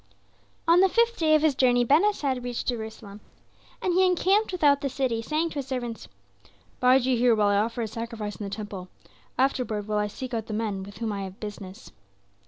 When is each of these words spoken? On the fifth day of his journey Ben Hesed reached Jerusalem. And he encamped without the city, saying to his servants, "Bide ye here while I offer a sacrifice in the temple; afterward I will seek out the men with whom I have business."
On 0.67 0.79
the 0.79 0.89
fifth 0.89 1.17
day 1.17 1.35
of 1.35 1.43
his 1.43 1.53
journey 1.53 1.83
Ben 1.83 2.03
Hesed 2.03 2.43
reached 2.43 2.65
Jerusalem. 2.69 3.21
And 3.83 3.93
he 3.93 4.03
encamped 4.03 4.51
without 4.51 4.81
the 4.81 4.89
city, 4.89 5.21
saying 5.21 5.51
to 5.51 5.59
his 5.59 5.67
servants, 5.67 6.07
"Bide 6.79 7.05
ye 7.05 7.17
here 7.17 7.35
while 7.35 7.49
I 7.49 7.57
offer 7.57 7.83
a 7.83 7.87
sacrifice 7.87 8.35
in 8.37 8.43
the 8.43 8.49
temple; 8.49 8.87
afterward 9.37 9.87
I 9.87 9.93
will 10.01 10.09
seek 10.09 10.33
out 10.33 10.47
the 10.47 10.53
men 10.53 10.81
with 10.81 10.97
whom 10.97 11.11
I 11.11 11.21
have 11.21 11.39
business." 11.39 11.91